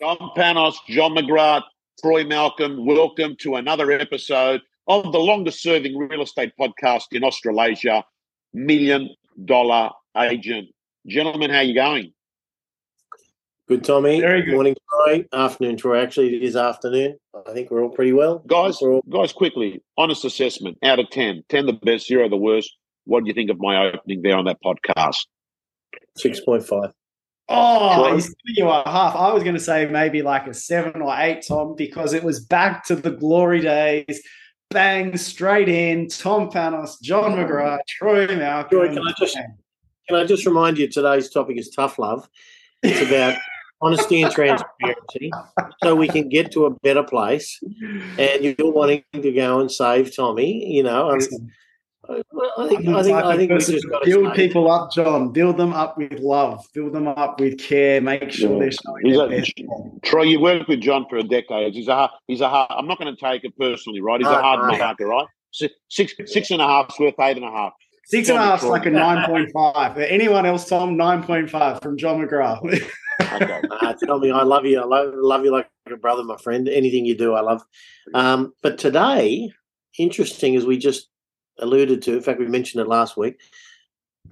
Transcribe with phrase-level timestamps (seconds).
[0.00, 1.64] Tom Panos, John McGrath,
[2.00, 8.04] Troy Malcolm, welcome to another episode of the longest serving real estate podcast in Australasia,
[8.54, 9.10] Million
[9.44, 10.68] Dollar Agent.
[11.06, 12.12] Gentlemen, how you going?
[13.66, 14.20] Good, Tommy.
[14.20, 14.54] Very good.
[14.54, 15.26] Morning, Troy.
[15.32, 16.00] Afternoon, Troy.
[16.00, 17.18] Actually, it is afternoon.
[17.46, 18.38] I think we're all pretty well.
[18.46, 21.42] Guys, We're all- guys, quickly, honest assessment out of 10.
[21.48, 22.70] 10 the best, zero the worst.
[23.04, 25.26] What do you think of my opening there on that podcast?
[26.18, 26.92] 6.5.
[27.48, 29.16] Oh, he's giving you a half.
[29.16, 32.40] I was going to say maybe like a seven or eight, Tom, because it was
[32.40, 34.22] back to the glory days.
[34.70, 36.08] Bang, straight in.
[36.08, 38.78] Tom Panos, John McGrath, Troy Malcolm.
[38.78, 39.38] Troy, can I just-
[40.08, 42.28] Can I just remind you today's topic is tough love?
[42.82, 43.38] It's about
[43.80, 45.30] honesty and transparency
[45.82, 47.58] so we can get to a better place.
[48.18, 51.10] And you're wanting to go and save Tommy, you know.
[51.10, 51.22] And,
[52.08, 55.32] well, I think, I think, I think we just got build people up, John.
[55.32, 56.64] Build them up with love.
[56.74, 58.00] Build them up with care.
[58.00, 58.58] Make sure Yeah.
[58.60, 59.52] they're showing He's their a- best.
[60.04, 61.74] Troy, you worked with John for a decade.
[61.74, 64.18] He's a hard, he's a hard, I'm not going to take it personally, right?
[64.20, 64.78] He's a Hard hard marker.
[64.84, 65.26] marker, right?
[65.52, 67.72] Six, six, six and a half's worth eight and a half.
[68.06, 69.98] Six and a John half's like a 9.5.
[70.10, 72.60] Anyone else, Tom, 9.5 from John McGrath.
[73.20, 73.60] Okay.
[74.06, 74.80] Tommy, I love you.
[74.80, 76.68] I love, love you like a brother, my friend.
[76.68, 77.62] Anything you do, I love.
[78.14, 79.50] Um, but today,
[79.98, 81.08] interesting as we just
[81.58, 82.16] alluded to.
[82.16, 83.40] In fact, we mentioned it last week.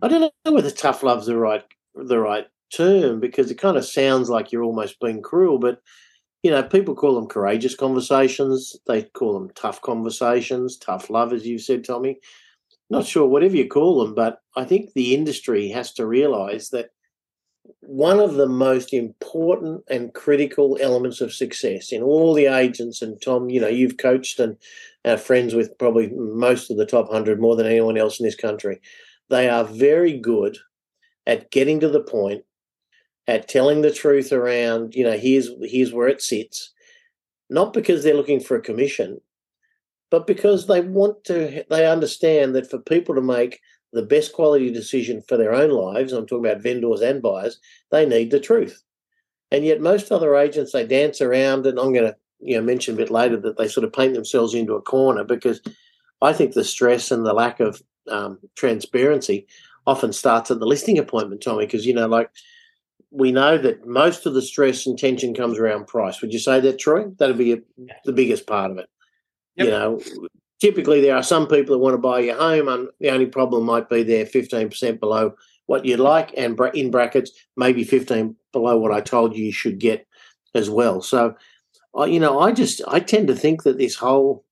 [0.02, 3.84] I don't know whether tough love's the right the right term because it kind of
[3.84, 5.58] sounds like you're almost being cruel.
[5.58, 5.80] But
[6.42, 8.76] you know, people call them courageous conversations.
[8.86, 12.18] They call them tough conversations, tough love, as you said, Tommy.
[12.88, 16.90] Not sure whatever you call them, but I think the industry has to realise that
[17.80, 23.20] one of the most important and critical elements of success in all the agents and
[23.20, 24.56] tom you know you've coached and
[25.06, 28.34] are friends with probably most of the top 100 more than anyone else in this
[28.34, 28.80] country
[29.30, 30.56] they are very good
[31.26, 32.44] at getting to the point
[33.28, 36.72] at telling the truth around you know here's here's where it sits
[37.48, 39.20] not because they're looking for a commission
[40.10, 43.60] but because they want to they understand that for people to make
[43.92, 48.06] the best quality decision for their own lives i'm talking about vendors and buyers they
[48.06, 48.82] need the truth.
[49.52, 52.96] And yet most other agents they dance around and I'm gonna you know mention a
[52.96, 55.60] bit later that they sort of paint themselves into a corner because
[56.22, 59.46] I think the stress and the lack of um, transparency
[59.86, 62.30] often starts at the listing appointment, Tommy, because you know, like
[63.10, 66.20] we know that most of the stress and tension comes around price.
[66.20, 67.04] Would you say that, Troy?
[67.18, 67.58] That'd be a,
[68.04, 68.88] the biggest part of it.
[69.54, 70.00] You know,
[70.60, 73.64] typically there are some people that want to buy your home, and the only problem
[73.64, 75.34] might be they're fifteen percent below
[75.66, 79.78] what you'd like, and in brackets, maybe 15 below what I told you you should
[79.78, 80.06] get
[80.54, 81.02] as well.
[81.02, 81.34] So,
[81.96, 84.44] I you know, I just I tend to think that this whole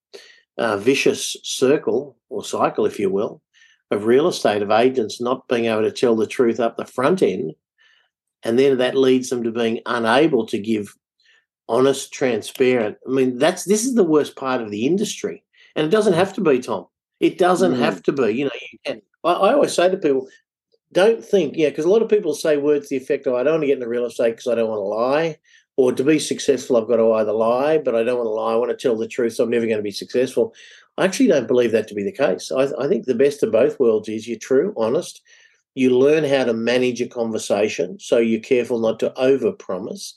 [0.58, 3.42] uh, vicious circle or cycle, if you will,
[3.90, 7.22] of real estate of agents not being able to tell the truth up the front
[7.22, 7.52] end,
[8.42, 10.94] and then that leads them to being unable to give
[11.68, 12.96] honest, transparent.
[13.06, 15.42] I mean, that's this is the worst part of the industry,
[15.76, 16.86] and it doesn't have to be, Tom.
[17.20, 17.78] It doesn't Mm.
[17.78, 18.32] have to be.
[18.32, 19.02] You know, you can.
[19.24, 20.28] I, I always say to people,
[20.92, 23.42] don't think, yeah, because a lot of people say words to the effect of, I
[23.42, 25.38] don't want to get into real estate because I don't want to lie.
[25.76, 28.52] Or to be successful, I've got to either lie, but I don't want to lie.
[28.52, 30.54] I want to tell the truth, so I'm never going to be successful.
[30.96, 32.52] I actually don't believe that to be the case.
[32.52, 35.20] I, I think the best of both worlds is you're true, honest.
[35.74, 40.12] You learn how to manage a conversation, so you're careful not to overpromise,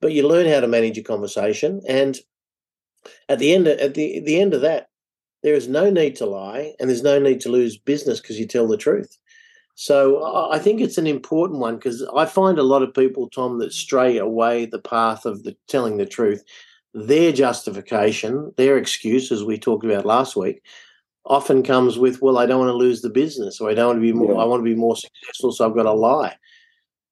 [0.00, 1.80] but you learn how to manage a conversation.
[1.88, 2.18] And
[3.28, 4.88] at the end of, at the the end of that,
[5.44, 8.46] there is no need to lie, and there's no need to lose business because you
[8.46, 9.16] tell the truth.
[9.80, 13.58] So I think it's an important one because I find a lot of people, Tom,
[13.60, 16.44] that stray away the path of the telling the truth.
[16.92, 20.60] Their justification, their excuse, as we talked about last week,
[21.24, 23.96] often comes with, "Well, I don't want to lose the business, or I don't want
[23.96, 24.34] to be more.
[24.34, 24.40] Yeah.
[24.40, 26.36] I want to be more successful, so I've got to lie."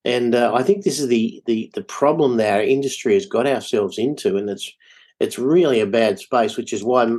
[0.05, 3.47] And uh, I think this is the the the problem that our industry has got
[3.47, 4.71] ourselves into, and it's
[5.21, 7.11] it's really a bad space, which is why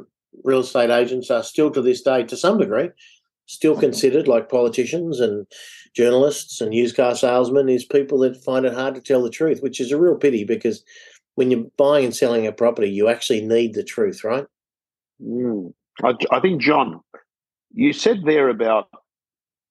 [0.43, 2.89] real estate agents are still to this day, to some degree,
[3.49, 5.47] still considered like politicians and
[5.95, 9.59] journalists and used car salesmen is people that find it hard to tell the truth,
[9.61, 10.83] which is a real pity because
[11.33, 14.45] when you're buying and selling a property, you actually need the truth, right?
[15.19, 15.73] Mm.
[16.03, 17.01] I, I think, John,
[17.73, 18.87] you said there about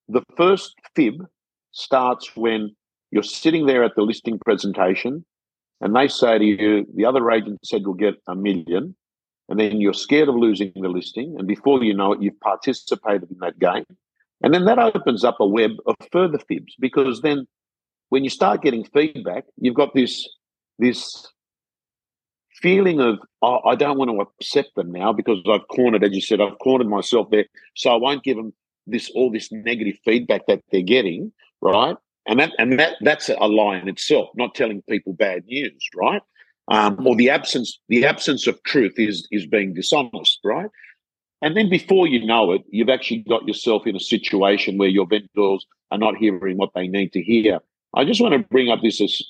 [0.08, 1.25] the first fib
[1.70, 2.75] starts when
[3.12, 5.25] you're sitting there at the listing presentation
[5.81, 8.97] and they say to you, the other agent said we'll get a million,
[9.49, 11.37] and then you're scared of losing the listing.
[11.39, 13.85] And before you know it, you've participated in that game.
[14.43, 17.47] And then that opens up a web of further fibs because then
[18.11, 20.29] when you start getting feedback, you've got this
[20.79, 21.27] this
[22.62, 26.21] feeling of oh, I don't want to upset them now because I've cornered, as you
[26.21, 28.53] said, I've cornered myself there, so I won't give them
[28.87, 31.97] this all this negative feedback that they're getting, right?
[32.29, 34.29] and that and that that's a lie in itself.
[34.37, 36.23] Not telling people bad news, right?
[36.70, 40.70] Um, or the absence the absence of truth is is being dishonest, right?
[41.41, 45.06] And then before you know it, you've actually got yourself in a situation where your
[45.06, 47.61] vendors are not hearing what they need to hear.
[47.94, 49.00] I just want to bring up this.
[49.00, 49.23] As,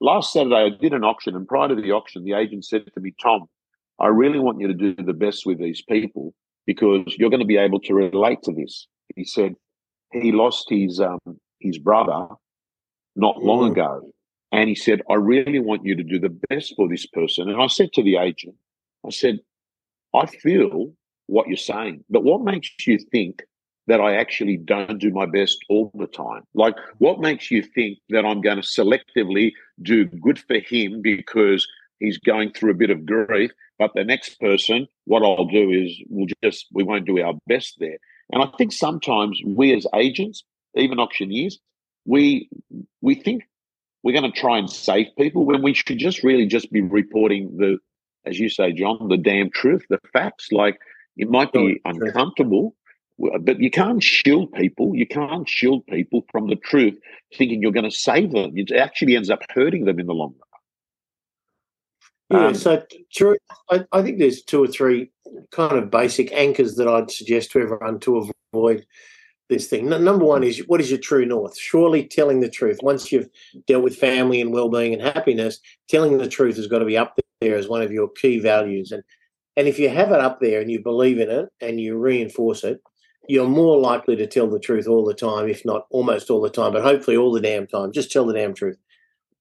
[0.00, 3.00] last Saturday, I did an auction, and prior to the auction, the agent said to
[3.00, 3.46] me, Tom,
[3.98, 6.34] I really want you to do the best with these people
[6.66, 8.86] because you're going to be able to relate to this.
[9.14, 9.54] He said
[10.12, 11.18] he lost his um,
[11.58, 12.28] his brother
[13.16, 14.12] not long ago,
[14.52, 17.48] and he said, I really want you to do the best for this person.
[17.48, 18.54] And I said to the agent,
[19.04, 19.40] I said,
[20.14, 20.92] I feel
[21.26, 23.42] what you're saying, but what makes you think
[23.88, 26.42] that I actually don't do my best all the time?
[26.54, 29.52] Like, what makes you think that I'm going to selectively
[29.82, 31.66] do good for him because
[31.98, 35.92] he's going through a bit of grief, but the next person, what I'll do is
[36.08, 37.98] we'll just, we won't do our best there.
[38.32, 40.44] And I think sometimes we as agents,
[40.74, 41.58] even auctioneers,
[42.04, 42.48] we
[43.00, 43.44] we think
[44.06, 47.56] we're going to try and save people when we should just really just be reporting
[47.56, 47.76] the,
[48.24, 50.52] as you say, John, the damn truth, the facts.
[50.52, 50.78] Like
[51.16, 52.76] it might be uncomfortable,
[53.18, 54.94] but you can't shield people.
[54.94, 56.96] You can't shield people from the truth,
[57.36, 58.52] thinking you're going to save them.
[58.54, 60.36] It actually ends up hurting them in the long
[62.30, 62.40] run.
[62.40, 63.38] Yeah, um, so true.
[63.72, 65.10] I, I, think there's two or three
[65.50, 68.86] kind of basic anchors that I'd suggest to everyone to avoid
[69.48, 69.88] this thing.
[69.88, 71.56] number one is what is your true north?
[71.58, 72.78] Surely telling the truth.
[72.82, 73.28] Once you've
[73.66, 77.18] dealt with family and well-being and happiness, telling the truth has got to be up
[77.40, 78.92] there as one of your key values.
[78.92, 79.02] And
[79.56, 82.62] and if you have it up there and you believe in it and you reinforce
[82.62, 82.80] it,
[83.28, 86.50] you're more likely to tell the truth all the time, if not almost all the
[86.50, 87.92] time, but hopefully all the damn time.
[87.92, 88.76] Just tell the damn truth.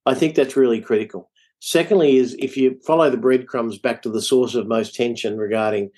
[0.06, 1.30] I think that's really critical.
[1.60, 5.90] Secondly, is if you follow the breadcrumbs back to the source of most tension regarding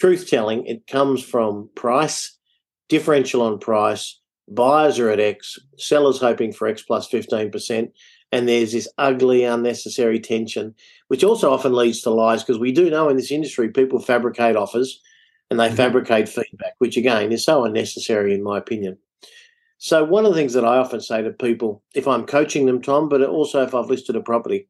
[0.00, 2.38] truth telling, it comes from price,
[2.90, 7.90] differential on price, buyers are at X, sellers hoping for X plus 15%,
[8.32, 10.74] and there's this ugly, unnecessary tension,
[11.08, 14.56] which also often leads to lies because we do know in this industry people fabricate
[14.56, 15.00] offers
[15.50, 15.76] and they mm-hmm.
[15.76, 18.98] fabricate feedback, which again is so unnecessary in my opinion.
[19.78, 22.82] So one of the things that I often say to people, if I'm coaching them,
[22.82, 24.68] Tom, but also if I've listed a property,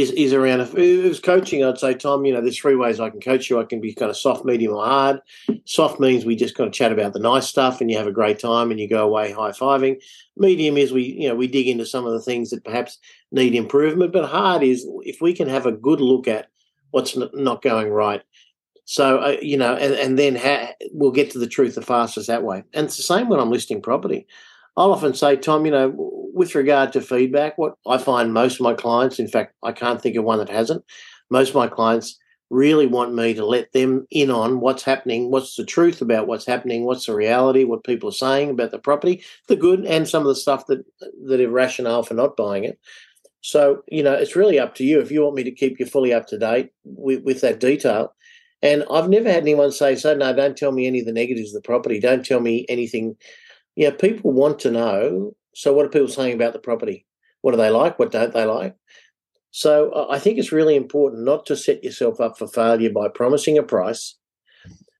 [0.00, 2.98] is is around if it was coaching, I'd say, Tom, you know, there's three ways
[2.98, 3.60] I can coach you.
[3.60, 5.20] I can be kind of soft, medium, or hard.
[5.66, 8.12] Soft means we just kind of chat about the nice stuff and you have a
[8.12, 10.02] great time and you go away high fiving.
[10.36, 12.98] Medium is we, you know, we dig into some of the things that perhaps
[13.30, 14.12] need improvement.
[14.12, 16.48] But hard is if we can have a good look at
[16.90, 18.22] what's not going right.
[18.86, 22.26] So uh, you know, and, and then ha- we'll get to the truth the fastest
[22.26, 22.64] that way.
[22.74, 24.26] And it's the same when I'm listing property.
[24.76, 25.92] I'll often say, Tom, you know,
[26.34, 30.02] with regard to feedback, what I find most of my clients, in fact, I can't
[30.02, 30.84] think of one that hasn't,
[31.30, 32.18] most of my clients
[32.50, 36.46] really want me to let them in on what's happening, what's the truth about what's
[36.46, 40.22] happening, what's the reality, what people are saying about the property, the good and some
[40.22, 40.84] of the stuff that
[41.26, 42.78] that are rationale for not buying it.
[43.40, 45.86] So, you know, it's really up to you if you want me to keep you
[45.86, 48.14] fully up to date with, with that detail.
[48.62, 51.54] And I've never had anyone say, so no, don't tell me any of the negatives
[51.54, 52.00] of the property.
[52.00, 53.16] Don't tell me anything
[53.76, 55.34] yeah, people want to know.
[55.54, 57.06] So, what are people saying about the property?
[57.42, 57.98] What do they like?
[57.98, 58.74] What don't they like?
[59.50, 63.58] So, I think it's really important not to set yourself up for failure by promising
[63.58, 64.16] a price.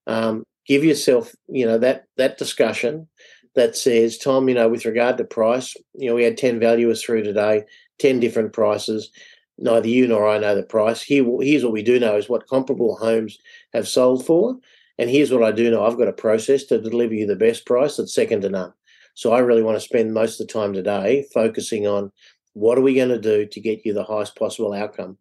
[0.07, 3.09] Um, give yourself, you know, that that discussion
[3.55, 7.03] that says, Tom, you know, with regard to price, you know, we had ten valuers
[7.03, 7.65] through today,
[7.99, 9.11] ten different prices.
[9.57, 11.01] Neither you nor I know the price.
[11.01, 13.39] Here, here's what we do know: is what comparable homes
[13.73, 14.57] have sold for,
[14.99, 17.67] and here's what I do know I've got a process to deliver you the best
[17.67, 18.73] price that's second to none.
[19.15, 22.11] So I really want to spend most of the time today focusing on
[22.53, 25.19] what are we going to do to get you the highest possible outcome.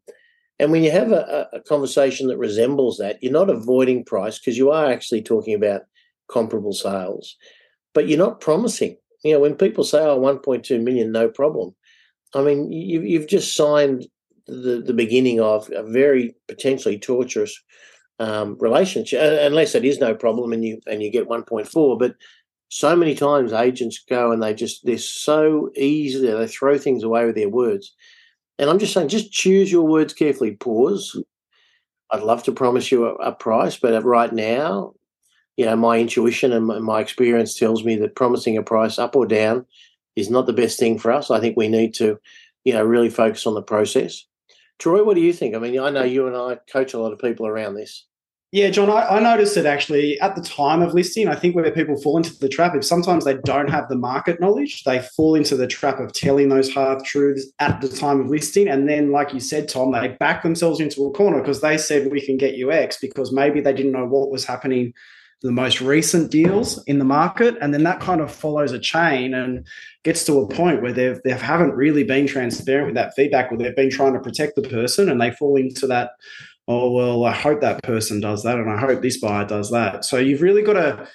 [0.60, 4.58] And when you have a, a conversation that resembles that, you're not avoiding price because
[4.58, 5.82] you are actually talking about
[6.30, 7.36] comparable sales,
[7.94, 8.98] but you're not promising.
[9.24, 11.75] You know, when people say, oh, 1.2 million, no problem.
[12.36, 14.08] I mean, you, you've just signed
[14.48, 17.60] the, the beginning of a very potentially torturous
[18.20, 22.00] um, relationship, unless it is no problem and you and you get 1.4.
[22.00, 22.15] But
[22.70, 27.25] so many times agents go and they just they're so easy they throw things away
[27.25, 27.93] with their words.
[28.60, 30.55] And I'm just saying, just choose your words carefully.
[30.55, 31.22] Pause.
[32.12, 34.93] I'd love to promise you a, a price, but right now,
[35.58, 39.15] you know, my intuition and my, my experience tells me that promising a price up
[39.15, 39.65] or down
[40.15, 41.32] is not the best thing for us.
[41.32, 42.20] I think we need to,
[42.63, 44.25] you know, really focus on the process.
[44.80, 45.56] Troy, what do you think?
[45.56, 48.06] I mean, I know you and I coach a lot of people around this.
[48.53, 51.27] Yeah, John, I, I, noticed that actually at the time of listing.
[51.27, 54.39] I think where people fall into the trap, if sometimes they don't have the market
[54.39, 58.27] knowledge, they fall into the trap of telling those half truths at the time of
[58.27, 58.68] listing.
[58.68, 62.12] And then, like you said, Tom, they back themselves into a corner because they said
[62.12, 64.94] we can get you X because maybe they didn't know what was happening
[65.44, 69.34] the most recent deals in the market, and then that kind of follows a chain
[69.34, 69.68] and
[70.04, 73.58] gets to a point where they've they haven't really been transparent with that feedback, or
[73.58, 76.12] they've been trying to protect the person, and they fall into that.
[76.68, 80.06] Oh well, I hope that person does that, and I hope this buyer does that.
[80.06, 81.08] So you've really got to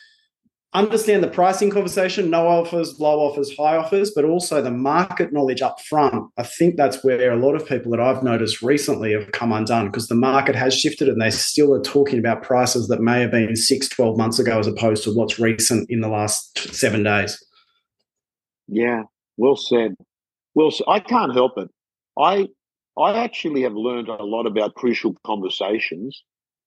[0.75, 5.63] understand the pricing conversation no offers low offers high offers but also the market knowledge
[5.63, 6.31] up front.
[6.37, 9.87] I think that's where a lot of people that i've noticed recently have come undone
[9.87, 13.31] because the market has shifted and they still are talking about prices that may have
[13.31, 17.43] been 6 12 months ago as opposed to what's recent in the last 7 days.
[18.67, 19.05] Yeah.
[19.39, 19.95] Well said.
[20.55, 21.69] Well i can't help it.
[22.19, 22.49] I
[22.99, 26.23] i actually have learned a lot about crucial conversations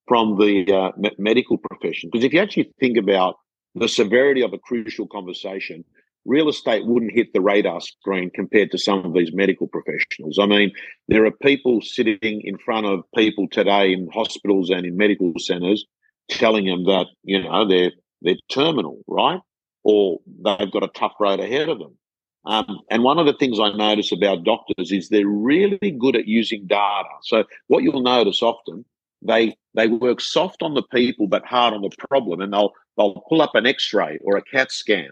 [0.07, 3.35] from the uh, medical profession because if you actually think about
[3.75, 5.83] the severity of a crucial conversation,
[6.25, 10.37] real estate wouldn't hit the radar screen compared to some of these medical professionals.
[10.39, 10.71] I mean,
[11.07, 15.85] there are people sitting in front of people today in hospitals and in medical centres
[16.29, 19.39] telling them that, you know, they're they're terminal, right?
[19.83, 21.97] Or they've got a tough road ahead of them.
[22.45, 26.27] Um, and one of the things I notice about doctors is they're really good at
[26.27, 27.09] using data.
[27.23, 28.85] So what you'll notice often,
[29.21, 33.23] they they work soft on the people but hard on the problem, and they'll they'll
[33.27, 35.11] pull up an X-ray or a CAT scan,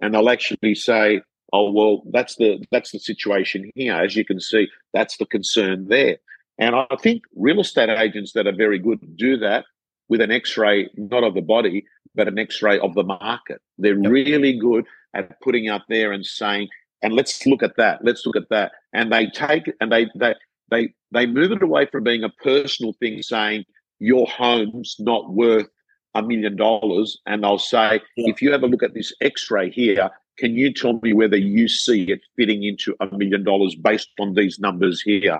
[0.00, 3.94] and they'll actually say, "Oh, well, that's the that's the situation here.
[3.94, 6.18] As you can see, that's the concern there."
[6.58, 9.64] And I think real estate agents that are very good do that
[10.08, 13.60] with an X-ray, not of the body, but an X-ray of the market.
[13.78, 14.12] They're yep.
[14.12, 16.68] really good at putting out there and saying,
[17.02, 18.04] "And let's look at that.
[18.04, 20.34] Let's look at that." And they take and they they
[20.70, 23.64] they they move it away from being a personal thing, saying
[23.98, 25.68] your home's not worth
[26.14, 28.30] a million dollars and they'll say, yeah.
[28.30, 31.68] if you have a look at this x-ray here, can you tell me whether you
[31.68, 35.38] see it fitting into a million dollars based on these numbers here?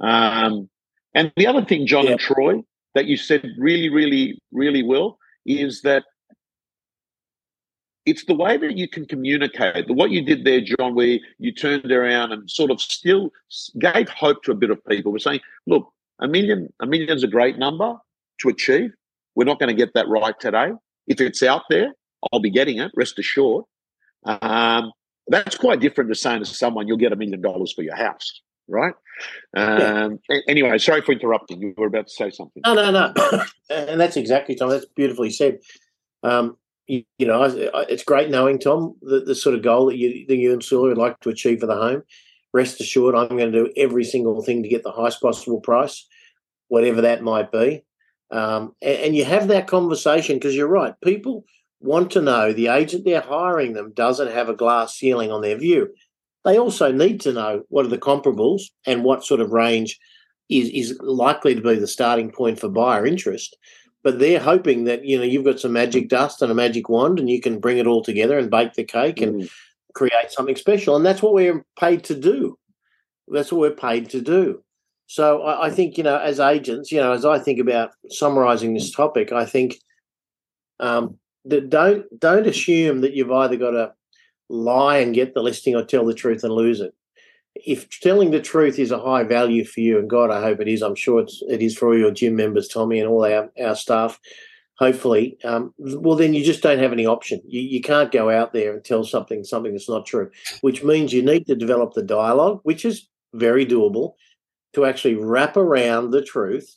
[0.00, 0.68] Um,
[1.14, 2.12] and the other thing, John yeah.
[2.12, 2.62] and Troy,
[2.94, 6.04] that you said really, really, really well is that
[8.04, 9.90] it's the way that you can communicate.
[9.90, 13.30] What you did there, John, where you turned around and sort of still
[13.78, 15.12] gave hope to a bit of people.
[15.12, 17.96] We're saying, look, a million, a million's a great number
[18.40, 18.92] to achieve,
[19.36, 20.72] we're not going to get that right today.
[21.06, 21.92] If it's out there,
[22.32, 23.64] I'll be getting it, rest assured.
[24.24, 24.90] Um,
[25.28, 28.40] that's quite different to saying to someone, you'll get a million dollars for your house,
[28.66, 28.94] right?
[29.56, 30.38] Um, yeah.
[30.48, 31.60] Anyway, sorry for interrupting.
[31.60, 32.62] You were about to say something.
[32.64, 33.12] No, no, no.
[33.70, 34.70] and that's exactly, Tom.
[34.70, 35.58] That's beautifully said.
[36.22, 37.42] Um, you, you, know,
[37.88, 40.88] it's great knowing, Tom, the, the sort of goal that you, that you and Sula
[40.88, 42.02] would like to achieve for the home.
[42.54, 46.06] Rest assured, I'm going to do every single thing to get the highest possible price,
[46.68, 47.82] whatever that might be.
[48.30, 50.94] Um, and, and you have that conversation because you're right.
[51.02, 51.44] People
[51.80, 55.56] want to know the agent they're hiring them doesn't have a glass ceiling on their
[55.56, 55.88] view.
[56.44, 59.98] They also need to know what are the comparables and what sort of range
[60.48, 63.56] is, is likely to be the starting point for buyer interest.
[64.02, 67.18] But they're hoping that you know you've got some magic dust and a magic wand,
[67.18, 69.50] and you can bring it all together and bake the cake and mm.
[69.94, 70.94] create something special.
[70.94, 72.56] And that's what we're paid to do.
[73.26, 74.62] That's what we're paid to do.
[75.06, 78.74] So I, I, think you know, as agents, you know, as I think about summarising
[78.74, 79.76] this topic, I think
[80.80, 83.92] um, that don't don't assume that you've either got to
[84.48, 86.92] lie and get the listing or tell the truth and lose it.
[87.54, 90.68] If telling the truth is a high value for you, and God, I hope it
[90.68, 90.82] is.
[90.82, 93.76] I'm sure it's it is for all your gym members, Tommy, and all our our
[93.76, 94.18] staff.
[94.78, 97.40] Hopefully, um, well, then you just don't have any option.
[97.46, 101.14] You, you can't go out there and tell something something that's not true, which means
[101.14, 104.14] you need to develop the dialogue, which is very doable
[104.76, 106.76] to actually wrap around the truth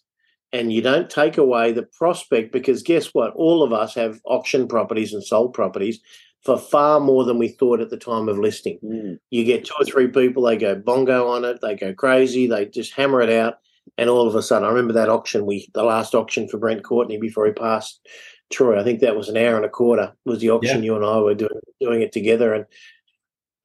[0.53, 3.33] and you don't take away the prospect because guess what?
[3.35, 5.99] All of us have auction properties and sold properties
[6.45, 8.79] for far more than we thought at the time of listing.
[8.81, 9.19] Mm.
[9.31, 12.67] You get two or three people, they go bongo on it, they go crazy, they
[12.67, 13.55] just hammer it out.
[13.97, 16.85] And all of a sudden, I remember that auction, we the last auction for Brent
[16.85, 18.07] Courtney before he passed
[18.49, 18.79] Troy.
[18.79, 20.85] I think that was an hour and a quarter was the auction yeah.
[20.85, 22.53] you and I were doing doing it together.
[22.53, 22.65] And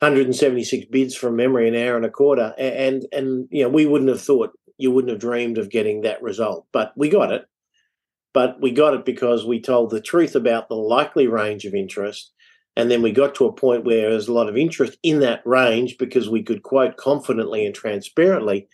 [0.05, 4.11] 176 bids from memory, an hour and a quarter, and and you know we wouldn't
[4.11, 7.47] have thought you wouldn't have dreamed of getting that result, but we got it.
[8.35, 12.33] But we got it because we told the truth about the likely range of interest,
[12.77, 15.41] and then we got to a point where there's a lot of interest in that
[15.47, 18.69] range because we could quote confidently and transparently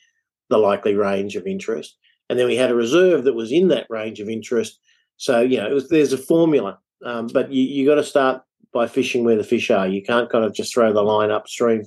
[0.48, 1.96] the likely range of interest,
[2.28, 4.80] and then we had a reserve that was in that range of interest.
[5.16, 8.86] So you know was, there's a formula, um, but you you got to start by
[8.86, 9.88] fishing where the fish are.
[9.88, 11.82] You can't kind of just throw the line upstream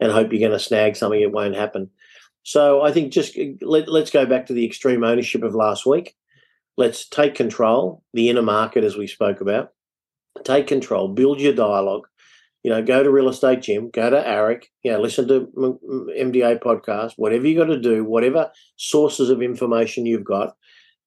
[0.00, 1.20] and hope you're going to snag something.
[1.20, 1.90] It won't happen.
[2.42, 6.14] So I think just let, let's go back to the extreme ownership of last week.
[6.76, 9.72] Let's take control, the inner market, as we spoke about.
[10.44, 12.06] Take control, build your dialogue.
[12.62, 15.46] You know, go to Real Estate Gym, go to AREC, you know, listen to
[16.18, 20.56] MDA podcast, whatever you got to do, whatever sources of information you've got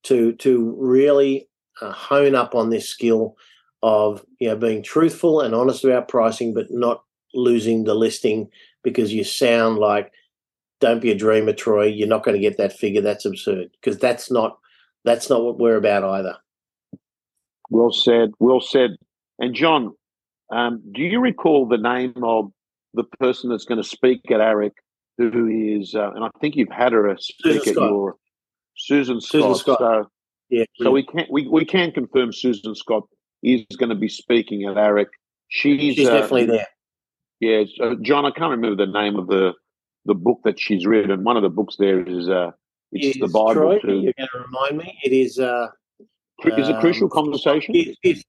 [0.04, 1.50] to to really
[1.82, 3.36] uh, hone up on this skill
[3.82, 8.50] of you know being truthful and honest about pricing, but not losing the listing
[8.84, 10.12] because you sound like
[10.80, 11.86] don't be a dreamer, Troy.
[11.86, 13.02] You're not going to get that figure.
[13.02, 14.58] That's absurd because that's not
[15.06, 16.36] that's not what we're about either.
[17.70, 18.32] Well said.
[18.40, 18.92] Well said.
[19.40, 19.94] And John,
[20.52, 22.52] um, do you recall the name of
[22.94, 24.72] the person that's going to speak at AREC?
[25.18, 25.94] Who is?
[25.96, 27.90] Uh, and I think you've had her speak Susan at Scott.
[27.90, 28.16] your
[28.78, 29.32] Susan Scott.
[29.42, 29.78] Susan Scott.
[29.80, 30.10] So,
[30.50, 30.64] Yeah.
[30.78, 33.04] so we can't we, we can confirm Susan Scott
[33.44, 35.08] is going to be speaking at AREC.
[35.48, 36.68] She's, she's uh, definitely there.
[37.40, 38.26] Yeah, uh, John.
[38.26, 39.54] I can't remember the name of the
[40.06, 41.24] the book that she's written.
[41.24, 42.52] One of the books there is uh,
[42.92, 43.54] it's the Bible.
[43.54, 44.02] Troy, too.
[44.02, 44.98] you're going to remind me.
[45.04, 45.40] It is.
[45.40, 45.68] Uh,
[46.46, 47.74] Is it crucial um, conversation?
[47.74, 48.24] Fierce, fierce,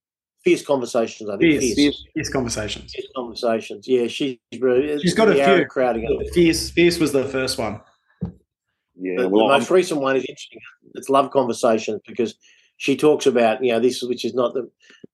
[0.45, 1.29] fierce conversations.
[1.29, 1.61] I think.
[1.61, 1.75] Fierce.
[1.75, 2.05] Fierce.
[2.15, 2.93] Fierce conversations.
[2.95, 3.89] Fierce conversations.
[3.89, 5.03] Yeah, she's brilliant.
[5.03, 5.45] She's got a The few.
[5.45, 6.01] Arab crowd.
[6.33, 7.81] Fierce, Fierce was the first one.
[8.97, 10.61] Yeah, The, the well, I'm- most recent one is interesting.
[10.95, 12.35] It's love conversations because
[12.81, 14.69] she talks about you know this, which is not the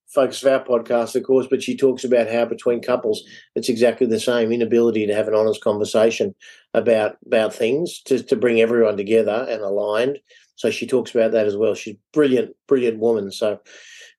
[0.07, 3.25] focus of our podcast, of course, but she talks about how between couples
[3.57, 6.33] it's exactly the same inability to have an honest conversation
[6.75, 10.19] about about things to to bring everyone together and aligned.
[10.55, 11.75] So she talks about that as well.
[11.75, 13.33] She's a brilliant, brilliant woman.
[13.33, 13.59] So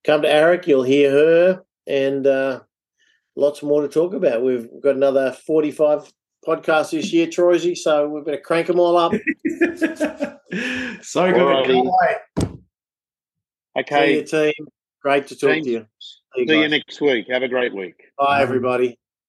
[0.04, 2.60] come to AREC, you'll hear her and uh,
[3.38, 4.44] lots more to talk about.
[4.44, 6.12] We've got another forty five
[6.46, 7.76] podcasts this year, Troisy.
[7.76, 9.14] So we're going to crank them all up.
[11.02, 11.42] so good.
[11.42, 12.57] Alrighty.
[13.80, 14.26] Okay.
[14.26, 14.68] See you, team.
[15.02, 15.86] Great to talk to you.
[16.00, 16.72] See you guys.
[16.72, 17.28] next week.
[17.30, 17.96] Have a great week.
[18.18, 18.98] Bye, everybody.